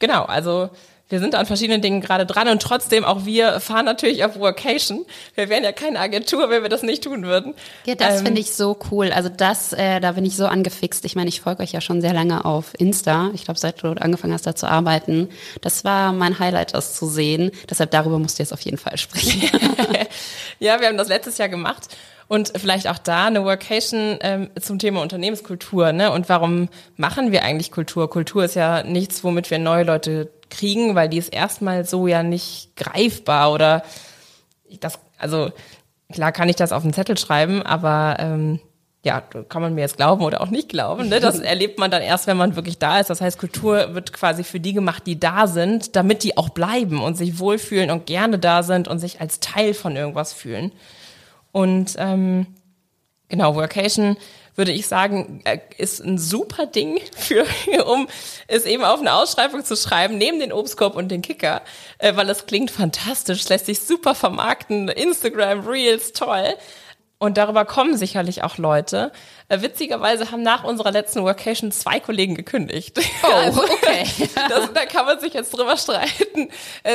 [0.00, 0.70] Genau, also
[1.14, 5.06] wir sind an verschiedenen Dingen gerade dran und trotzdem auch wir fahren natürlich auf Workation.
[5.36, 7.54] Wir wären ja keine Agentur, wenn wir das nicht tun würden.
[7.86, 9.12] Ja, das ähm, finde ich so cool.
[9.12, 11.04] Also das, äh, da bin ich so angefixt.
[11.04, 13.30] Ich meine, ich folge euch ja schon sehr lange auf Insta.
[13.32, 15.28] Ich glaube, seit du angefangen hast, da zu arbeiten.
[15.60, 17.52] Das war mein Highlight, das zu sehen.
[17.70, 19.40] Deshalb darüber musst du jetzt auf jeden Fall sprechen.
[20.58, 21.96] ja, wir haben das letztes Jahr gemacht.
[22.26, 25.92] Und vielleicht auch da eine Workation ähm, zum Thema Unternehmenskultur.
[25.92, 26.10] Ne?
[26.10, 28.10] Und warum machen wir eigentlich Kultur?
[28.10, 32.22] Kultur ist ja nichts, womit wir neue Leute kriegen, weil die ist erstmal so ja
[32.22, 33.82] nicht greifbar oder
[34.80, 35.50] das, also
[36.12, 38.60] klar kann ich das auf den Zettel schreiben, aber ähm,
[39.04, 41.08] ja, kann man mir jetzt glauben oder auch nicht glauben.
[41.08, 41.20] Ne?
[41.20, 43.10] Das erlebt man dann erst, wenn man wirklich da ist.
[43.10, 47.02] Das heißt, Kultur wird quasi für die gemacht, die da sind, damit die auch bleiben
[47.02, 50.72] und sich wohlfühlen und gerne da sind und sich als Teil von irgendwas fühlen.
[51.52, 52.46] Und ähm,
[53.28, 54.16] genau, Workation
[54.56, 57.46] würde ich sagen, äh, ist ein super Ding für,
[57.86, 58.08] um
[58.46, 61.62] es eben auf eine Ausschreibung zu schreiben, neben den Obstkorb und den Kicker,
[61.98, 66.54] äh, weil es klingt fantastisch, lässt sich super vermarkten, Instagram, Reels, toll.
[67.18, 69.10] Und darüber kommen sicherlich auch Leute.
[69.48, 73.00] Äh, witzigerweise haben nach unserer letzten Workation zwei Kollegen gekündigt.
[73.22, 74.04] Oh, also, okay.
[74.48, 76.50] das, da kann man sich jetzt drüber streiten.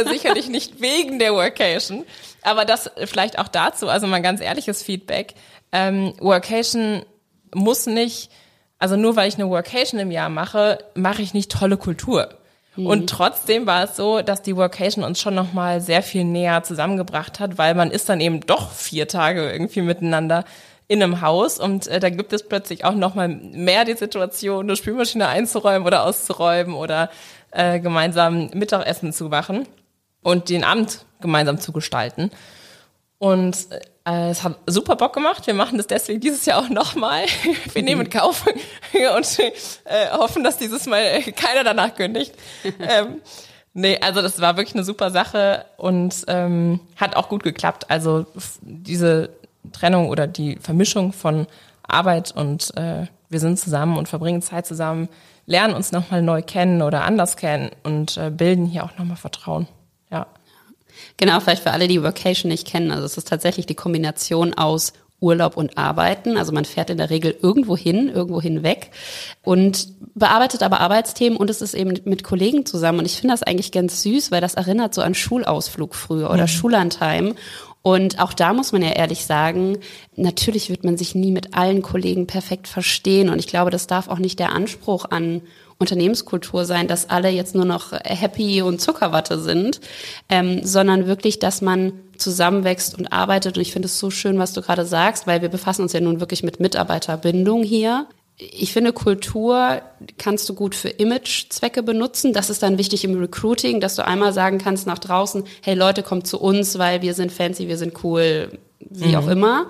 [0.06, 2.06] Sicherlich nicht wegen der Workation.
[2.43, 5.34] Aber das vielleicht auch dazu, also mal ganz ehrliches Feedback.
[5.72, 7.04] Ähm, Workation
[7.53, 8.29] muss nicht,
[8.77, 12.29] also nur weil ich eine Workation im Jahr mache, mache ich nicht tolle Kultur.
[12.75, 12.85] Mhm.
[12.85, 17.39] Und trotzdem war es so, dass die Workation uns schon nochmal sehr viel näher zusammengebracht
[17.39, 20.45] hat, weil man ist dann eben doch vier Tage irgendwie miteinander
[20.88, 24.75] in einem Haus und äh, da gibt es plötzlich auch nochmal mehr die Situation, eine
[24.75, 27.12] Spülmaschine einzuräumen oder auszuräumen oder
[27.51, 29.67] äh, gemeinsam Mittagessen zu machen
[30.23, 32.31] und den Abend gemeinsam zu gestalten.
[33.19, 35.45] Und äh, es hat super Bock gemacht.
[35.47, 37.25] Wir machen das deswegen dieses Jahr auch nochmal.
[37.73, 38.45] Wir nehmen Kauf
[39.17, 42.33] und äh, hoffen, dass dieses Mal keiner danach kündigt.
[42.63, 43.21] ähm,
[43.73, 47.89] nee, also das war wirklich eine super Sache und ähm, hat auch gut geklappt.
[47.89, 48.25] Also
[48.62, 49.29] diese
[49.73, 51.47] Trennung oder die Vermischung von
[51.83, 55.09] Arbeit und äh, wir sind zusammen und verbringen Zeit zusammen,
[55.45, 59.67] lernen uns nochmal neu kennen oder anders kennen und äh, bilden hier auch nochmal Vertrauen.
[60.12, 60.27] Ja.
[61.17, 62.91] Genau, vielleicht für alle, die Vacation nicht kennen.
[62.91, 66.38] Also es ist tatsächlich die Kombination aus Urlaub und Arbeiten.
[66.38, 68.91] Also man fährt in der Regel irgendwo hin, irgendwo hinweg
[69.43, 72.99] und bearbeitet aber Arbeitsthemen und es ist eben mit Kollegen zusammen.
[72.99, 76.43] Und ich finde das eigentlich ganz süß, weil das erinnert so an Schulausflug früher oder
[76.43, 76.47] mhm.
[76.47, 77.35] Schullandheim.
[77.81, 79.77] Und auch da muss man ja ehrlich sagen,
[80.15, 83.29] natürlich wird man sich nie mit allen Kollegen perfekt verstehen.
[83.29, 85.41] Und ich glaube, das darf auch nicht der Anspruch an
[85.79, 89.79] Unternehmenskultur sein, dass alle jetzt nur noch happy und Zuckerwatte sind,
[90.27, 93.55] ähm, sondern wirklich, dass man zusammenwächst und arbeitet.
[93.55, 96.01] Und ich finde es so schön, was du gerade sagst, weil wir befassen uns ja
[96.01, 98.07] nun wirklich mit Mitarbeiterbindung hier.
[98.35, 99.81] Ich finde, Kultur
[100.17, 102.33] kannst du gut für Imagezwecke benutzen.
[102.33, 106.03] Das ist dann wichtig im Recruiting, dass du einmal sagen kannst nach draußen, hey Leute,
[106.03, 109.15] kommt zu uns, weil wir sind fancy, wir sind cool, wie mhm.
[109.15, 109.67] auch immer.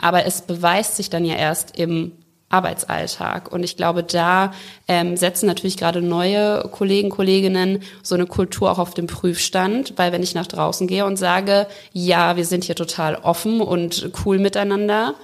[0.00, 2.12] Aber es beweist sich dann ja erst im
[2.50, 3.52] Arbeitsalltag.
[3.52, 4.52] Und ich glaube, da
[4.86, 10.12] ähm, setzen natürlich gerade neue Kollegen, Kolleginnen so eine Kultur auch auf den Prüfstand, weil
[10.12, 14.38] wenn ich nach draußen gehe und sage, ja, wir sind hier total offen und cool
[14.38, 15.14] miteinander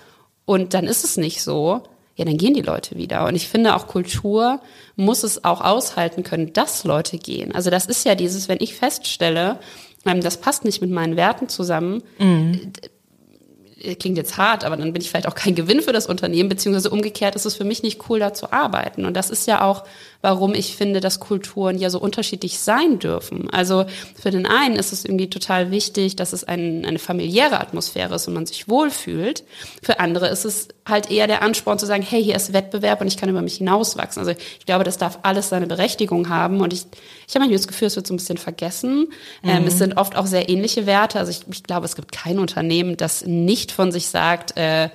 [0.45, 1.83] und dann ist es nicht so,
[2.17, 3.27] ja, dann gehen die Leute wieder.
[3.27, 4.61] Und ich finde auch Kultur
[4.97, 7.55] muss es auch aushalten können, dass Leute gehen.
[7.55, 9.59] Also das ist ja dieses, wenn ich feststelle,
[10.07, 12.73] ähm, das passt nicht mit meinen Werten zusammen, mhm
[13.99, 16.91] klingt jetzt hart, aber dann bin ich vielleicht auch kein Gewinn für das Unternehmen, beziehungsweise
[16.91, 19.05] umgekehrt ist es für mich nicht cool, da zu arbeiten.
[19.05, 19.85] Und das ist ja auch,
[20.23, 23.51] warum ich finde, dass Kulturen ja so unterschiedlich sein dürfen.
[23.51, 23.85] Also
[24.21, 28.27] für den einen ist es irgendwie total wichtig, dass es ein, eine familiäre Atmosphäre ist
[28.27, 29.45] und man sich wohlfühlt.
[29.83, 33.07] Für andere ist es halt eher der Ansporn zu sagen, hey, hier ist Wettbewerb und
[33.07, 34.21] ich kann über mich hinauswachsen.
[34.21, 36.61] Also ich glaube, das darf alles seine Berechtigung haben.
[36.61, 36.87] Und ich,
[37.27, 39.09] ich habe manchmal das Gefühl, es wird so ein bisschen vergessen.
[39.43, 39.49] Mhm.
[39.49, 41.19] Ähm, es sind oft auch sehr ähnliche Werte.
[41.19, 44.89] Also ich, ich glaube, es gibt kein Unternehmen, das nicht von sich sagt, äh,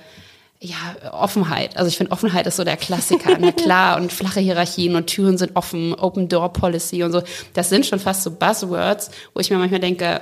[0.62, 0.76] ja,
[1.12, 1.76] Offenheit.
[1.78, 3.36] Also ich finde, Offenheit ist so der Klassiker.
[3.40, 7.22] Na klar, und flache Hierarchien und Türen sind offen, Open Door Policy und so.
[7.54, 10.20] Das sind schon fast so Buzzwords, wo ich mir manchmal denke,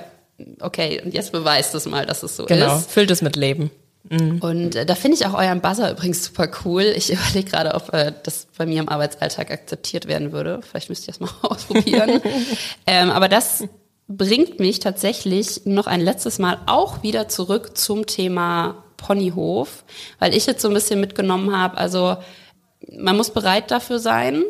[0.61, 2.71] okay, und jetzt beweist es mal, dass es so genau, ist.
[2.71, 3.69] Genau, füllt es mit Leben.
[4.03, 4.39] Mhm.
[4.39, 6.93] Und äh, da finde ich auch euren Buzzer übrigens super cool.
[6.95, 10.61] Ich überlege gerade, ob äh, das bei mir im Arbeitsalltag akzeptiert werden würde.
[10.61, 12.21] Vielleicht müsst ihr das mal ausprobieren.
[12.87, 13.63] ähm, aber das
[14.07, 19.83] bringt mich tatsächlich noch ein letztes Mal auch wieder zurück zum Thema Ponyhof,
[20.17, 22.17] weil ich jetzt so ein bisschen mitgenommen habe, also
[22.91, 24.43] man muss bereit dafür sein,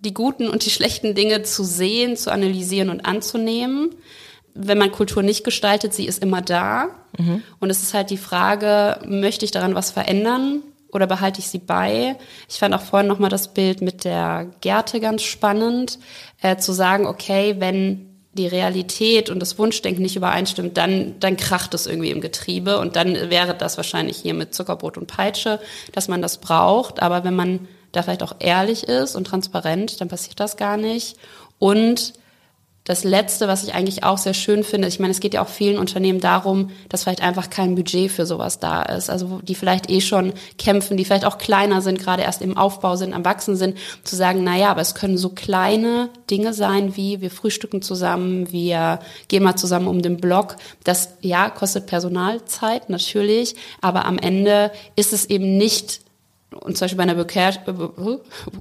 [0.00, 3.94] die guten und die schlechten Dinge zu sehen, zu analysieren und anzunehmen.
[4.60, 6.88] Wenn man Kultur nicht gestaltet, sie ist immer da.
[7.16, 7.42] Mhm.
[7.60, 11.58] Und es ist halt die Frage, möchte ich daran was verändern oder behalte ich sie
[11.58, 12.16] bei?
[12.48, 15.98] Ich fand auch vorhin nochmal das Bild mit der Gerte ganz spannend,
[16.42, 21.74] äh, zu sagen, okay, wenn die Realität und das Wunschdenken nicht übereinstimmt, dann, dann kracht
[21.74, 25.60] es irgendwie im Getriebe und dann wäre das wahrscheinlich hier mit Zuckerbrot und Peitsche,
[25.92, 27.02] dass man das braucht.
[27.02, 31.16] Aber wenn man da vielleicht auch ehrlich ist und transparent, dann passiert das gar nicht.
[31.58, 32.12] Und
[32.88, 35.48] das Letzte, was ich eigentlich auch sehr schön finde, ich meine, es geht ja auch
[35.48, 39.10] vielen Unternehmen darum, dass vielleicht einfach kein Budget für sowas da ist.
[39.10, 42.96] Also die vielleicht eh schon kämpfen, die vielleicht auch kleiner sind, gerade erst im Aufbau
[42.96, 46.96] sind, am Wachsen sind, zu sagen, na ja, aber es können so kleine Dinge sein,
[46.96, 50.56] wie wir frühstücken zusammen, wir gehen mal zusammen um den Block.
[50.82, 56.00] Das, ja, kostet Personalzeit, natürlich, aber am Ende ist es eben nicht
[56.50, 57.18] und zum Beispiel bei einer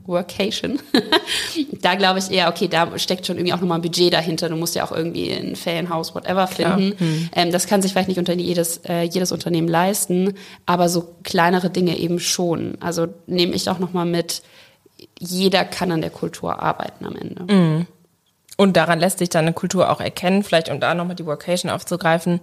[0.06, 0.80] Workation,
[1.82, 4.50] da glaube ich eher, okay, da steckt schon irgendwie auch nochmal ein Budget dahinter.
[4.50, 6.94] Du musst ja auch irgendwie ein Ferienhaus, whatever finden.
[6.98, 7.30] Hm.
[7.34, 10.34] Ähm, das kann sich vielleicht nicht unter jedes, äh, jedes Unternehmen leisten,
[10.66, 12.78] aber so kleinere Dinge eben schon.
[12.82, 14.42] Also nehme ich auch nochmal mit,
[15.18, 17.54] jeder kann an der Kultur arbeiten am Ende.
[17.54, 17.88] Mhm.
[18.58, 21.72] Und daran lässt sich dann eine Kultur auch erkennen, vielleicht um da nochmal die Workation
[21.72, 22.42] aufzugreifen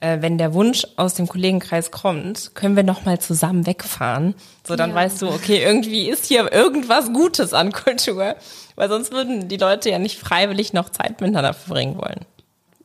[0.00, 4.34] wenn der Wunsch aus dem Kollegenkreis kommt, können wir noch mal zusammen wegfahren.
[4.66, 4.96] So, dann ja.
[4.96, 8.36] weißt du, okay, irgendwie ist hier irgendwas Gutes an Kultur.
[8.76, 12.24] Weil sonst würden die Leute ja nicht freiwillig noch Zeit miteinander verbringen wollen.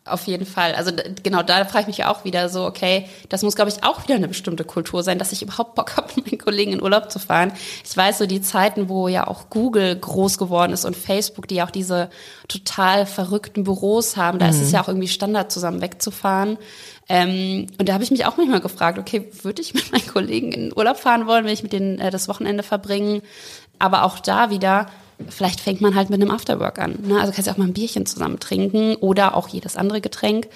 [0.05, 0.75] Auf jeden Fall.
[0.75, 0.91] Also
[1.23, 4.03] genau da frage ich mich ja auch wieder so, okay, das muss, glaube ich, auch
[4.03, 7.09] wieder eine bestimmte Kultur sein, dass ich überhaupt Bock habe, mit meinen Kollegen in Urlaub
[7.09, 7.53] zu fahren.
[7.85, 11.61] Ich weiß so die Zeiten, wo ja auch Google groß geworden ist und Facebook, die
[11.61, 12.09] auch diese
[12.49, 14.51] total verrückten Büros haben, da mhm.
[14.51, 14.73] ist es mhm.
[14.73, 16.57] ja auch irgendwie Standard, zusammen wegzufahren.
[17.07, 20.51] Ähm, und da habe ich mich auch manchmal gefragt, okay, würde ich mit meinen Kollegen
[20.51, 23.21] in Urlaub fahren wollen, wenn ich mit denen äh, das Wochenende verbringen?
[23.79, 24.87] Aber auch da wieder,
[25.30, 26.99] vielleicht fängt man halt mit einem Afterwork an.
[27.06, 27.19] Ne?
[27.19, 30.47] Also kannst du auch mal ein Bierchen zusammen trinken oder auch jedes andere Getränk.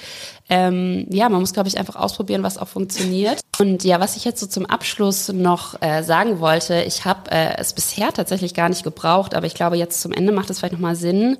[0.49, 3.39] Ähm, ja, man muss, glaube ich, einfach ausprobieren, was auch funktioniert.
[3.59, 7.57] Und ja, was ich jetzt so zum Abschluss noch äh, sagen wollte, ich habe äh,
[7.57, 10.73] es bisher tatsächlich gar nicht gebraucht, aber ich glaube, jetzt zum Ende macht es vielleicht
[10.73, 11.37] nochmal Sinn.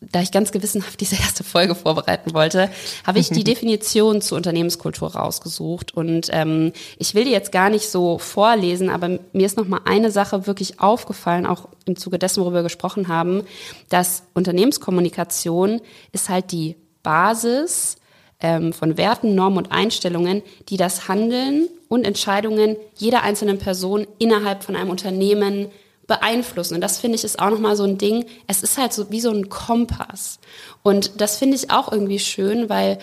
[0.00, 2.70] Da ich ganz gewissenhaft diese erste Folge vorbereiten wollte,
[3.04, 5.94] habe ich die Definition zur Unternehmenskultur rausgesucht.
[5.94, 10.10] Und ähm, ich will die jetzt gar nicht so vorlesen, aber mir ist nochmal eine
[10.10, 13.42] Sache wirklich aufgefallen, auch im Zuge dessen, worüber wir gesprochen haben,
[13.88, 15.80] dass Unternehmenskommunikation
[16.12, 17.96] ist halt die Basis
[18.40, 24.62] ähm, von Werten, Normen und Einstellungen, die das Handeln und Entscheidungen jeder einzelnen Person innerhalb
[24.62, 25.68] von einem Unternehmen
[26.08, 26.74] beeinflussen.
[26.74, 28.26] Und das finde ich ist auch nochmal so ein Ding.
[28.48, 30.40] Es ist halt so wie so ein Kompass.
[30.82, 32.98] Und das finde ich auch irgendwie schön, weil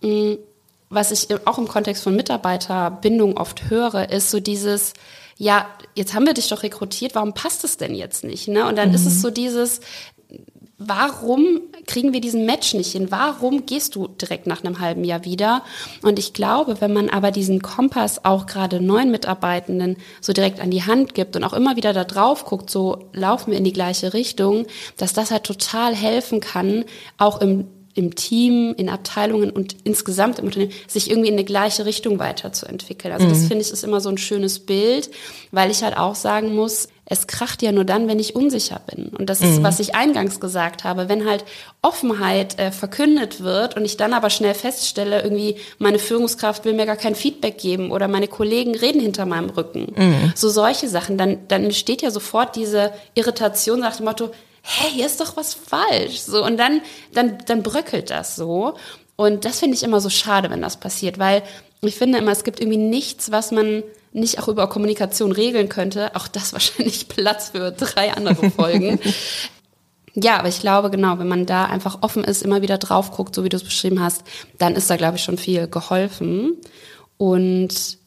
[0.00, 0.38] mh, mm,
[0.90, 4.94] was ich auch im Kontext von Mitarbeiterbindung oft höre, ist so dieses,
[5.36, 8.46] ja, jetzt haben wir dich doch rekrutiert, warum passt es denn jetzt nicht?
[8.46, 8.66] Ne?
[8.66, 8.94] Und dann mhm.
[8.94, 9.20] ist es mhm.
[9.20, 9.80] so dieses,
[10.86, 13.10] warum kriegen wir diesen Match nicht hin?
[13.10, 15.62] Warum gehst du direkt nach einem halben Jahr wieder?
[16.02, 20.70] Und ich glaube, wenn man aber diesen Kompass auch gerade neuen Mitarbeitenden so direkt an
[20.70, 23.72] die Hand gibt und auch immer wieder da drauf guckt, so laufen wir in die
[23.72, 24.66] gleiche Richtung,
[24.96, 26.84] dass das halt total helfen kann,
[27.18, 31.86] auch im im Team, in Abteilungen und insgesamt im Unternehmen sich irgendwie in eine gleiche
[31.86, 33.14] Richtung weiterzuentwickeln.
[33.14, 33.46] Also das mhm.
[33.46, 35.10] finde ich ist immer so ein schönes Bild,
[35.52, 39.08] weil ich halt auch sagen muss, es kracht ja nur dann, wenn ich unsicher bin.
[39.08, 39.62] Und das ist, mhm.
[39.62, 41.08] was ich eingangs gesagt habe.
[41.08, 41.44] Wenn halt
[41.82, 46.86] Offenheit äh, verkündet wird und ich dann aber schnell feststelle, irgendwie meine Führungskraft will mir
[46.86, 49.92] gar kein Feedback geben oder meine Kollegen reden hinter meinem Rücken.
[49.94, 50.32] Mhm.
[50.34, 54.30] So solche Sachen, dann, dann entsteht ja sofort diese Irritation nach dem Motto,
[54.62, 56.20] hey, hier ist doch was falsch.
[56.20, 56.80] So, und dann,
[57.12, 58.74] dann, dann bröckelt das so.
[59.16, 61.42] Und das finde ich immer so schade, wenn das passiert, weil
[61.82, 63.82] ich finde immer, es gibt irgendwie nichts, was man
[64.14, 66.14] nicht auch über Kommunikation regeln könnte.
[66.14, 68.98] Auch das wahrscheinlich Platz für drei andere Folgen.
[70.14, 73.34] ja, aber ich glaube, genau, wenn man da einfach offen ist, immer wieder drauf guckt,
[73.34, 74.22] so wie du es beschrieben hast,
[74.58, 76.56] dann ist da, glaube ich, schon viel geholfen.
[77.18, 77.98] Und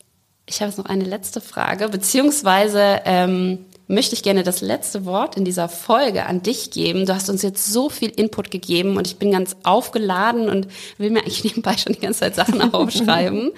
[0.49, 5.37] ich habe jetzt noch eine letzte Frage, beziehungsweise ähm, möchte ich gerne das letzte Wort
[5.37, 7.05] in dieser Folge an dich geben.
[7.05, 11.09] Du hast uns jetzt so viel Input gegeben und ich bin ganz aufgeladen und will
[11.09, 13.51] mir eigentlich nebenbei schon die ganze Zeit Sachen aufschreiben.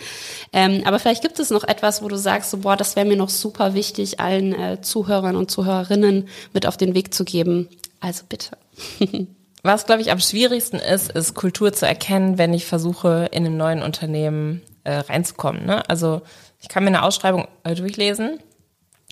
[0.53, 3.17] ähm, aber vielleicht gibt es noch etwas, wo du sagst, so, boah, das wäre mir
[3.17, 7.67] noch super wichtig, allen äh, Zuhörern und Zuhörerinnen mit auf den Weg zu geben.
[7.99, 8.57] Also bitte.
[9.61, 13.57] Was, glaube ich, am schwierigsten ist, ist Kultur zu erkennen, wenn ich versuche, in einem
[13.57, 15.65] neuen Unternehmen äh, reinzukommen.
[15.65, 15.87] Ne?
[15.89, 16.21] Also
[16.61, 18.39] ich kann mir eine Ausschreibung äh, durchlesen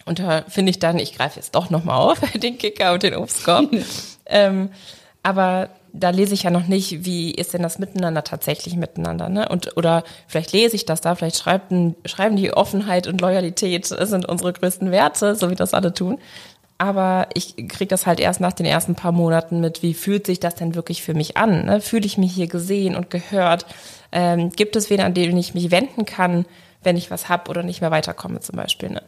[0.07, 3.15] und da finde ich dann, ich greife jetzt doch nochmal auf, den Kicker und den
[3.15, 3.69] Obstkorb.
[4.25, 4.69] ähm,
[5.23, 9.49] aber da lese ich ja noch nicht, wie ist denn das Miteinander tatsächlich miteinander, ne?
[9.49, 14.27] Und oder vielleicht lese ich das da, vielleicht schreiben, schreiben die Offenheit und Loyalität sind
[14.27, 16.19] unsere größten Werte, so wie das alle tun.
[16.77, 20.39] Aber ich kriege das halt erst nach den ersten paar Monaten mit, wie fühlt sich
[20.39, 21.65] das denn wirklich für mich an?
[21.65, 21.81] Ne?
[21.81, 23.65] Fühle ich mich hier gesehen und gehört?
[24.11, 26.45] Ähm, gibt es wen, an den ich mich wenden kann,
[26.83, 28.89] wenn ich was hab oder nicht mehr weiterkomme zum Beispiel?
[28.89, 29.01] Ne?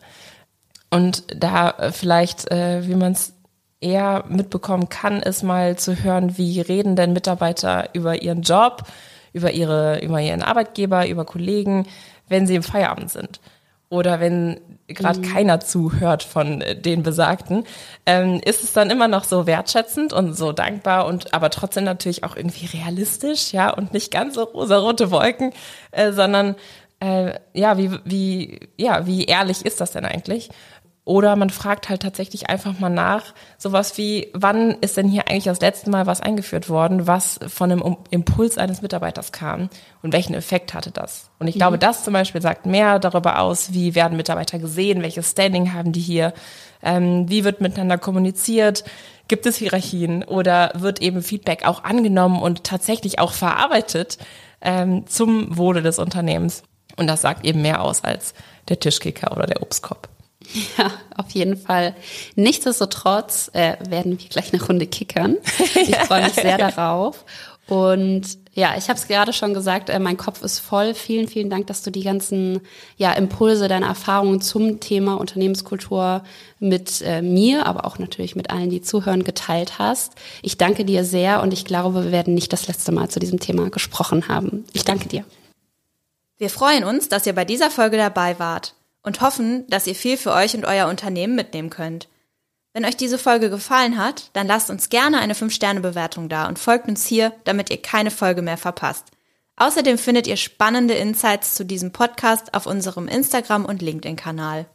[0.90, 3.34] Und da äh, vielleicht, äh, wie man es
[3.82, 8.84] eher mitbekommen kann, ist mal zu hören, wie reden denn Mitarbeiter über ihren Job,
[9.32, 11.88] über ihre, über ihren Arbeitgeber, über Kollegen,
[12.28, 13.40] wenn sie im Feierabend sind.
[13.90, 15.24] Oder wenn gerade mhm.
[15.24, 17.66] keiner zuhört von äh, den Besagten,
[18.06, 22.24] ähm, ist es dann immer noch so wertschätzend und so dankbar und aber trotzdem natürlich
[22.24, 25.54] auch irgendwie realistisch, ja, und nicht ganz so rosarote Wolken,
[25.92, 26.56] äh, sondern
[27.00, 30.50] äh, ja, wie, wie, ja, wie ehrlich ist das denn eigentlich?
[31.10, 35.46] Oder man fragt halt tatsächlich einfach mal nach, sowas wie, wann ist denn hier eigentlich
[35.46, 39.70] das letzte Mal was eingeführt worden, was von einem Impuls eines Mitarbeiters kam
[40.04, 41.32] und welchen Effekt hatte das?
[41.40, 41.80] Und ich glaube, mhm.
[41.80, 46.00] das zum Beispiel sagt mehr darüber aus, wie werden Mitarbeiter gesehen, welches Standing haben die
[46.00, 46.32] hier,
[46.84, 48.84] ähm, wie wird miteinander kommuniziert,
[49.28, 54.20] gibt es Hierarchien oder wird eben Feedback auch angenommen und tatsächlich auch verarbeitet
[54.62, 56.62] ähm, zum Wohle des Unternehmens.
[56.98, 58.36] Und das sagt eben mehr aus als
[58.68, 60.08] der Tischkicker oder der Obstkorb.
[60.78, 61.96] Ja, auf jeden Fall.
[62.36, 65.38] Nichtsdestotrotz äh, werden wir gleich eine Runde kickern.
[65.76, 67.24] Ich freue mich sehr darauf.
[67.68, 70.96] Und ja, ich habe es gerade schon gesagt, äh, mein Kopf ist voll.
[70.96, 72.62] Vielen, vielen Dank, dass du die ganzen
[72.98, 76.24] ja, Impulse, deine Erfahrungen zum Thema Unternehmenskultur
[76.58, 80.14] mit äh, mir, aber auch natürlich mit allen, die zuhören, geteilt hast.
[80.42, 83.40] Ich danke dir sehr und ich glaube, wir werden nicht das letzte Mal zu diesem
[83.40, 84.66] Thema gesprochen haben.
[84.74, 85.24] Ich danke dir.
[86.38, 90.18] Wir freuen uns, dass ihr bei dieser Folge dabei wart und hoffen, dass ihr viel
[90.18, 92.08] für euch und euer Unternehmen mitnehmen könnt.
[92.74, 96.88] Wenn euch diese Folge gefallen hat, dann lasst uns gerne eine 5-Sterne-Bewertung da und folgt
[96.88, 99.06] uns hier, damit ihr keine Folge mehr verpasst.
[99.56, 104.68] Außerdem findet ihr spannende Insights zu diesem Podcast auf unserem Instagram- und LinkedIn-Kanal.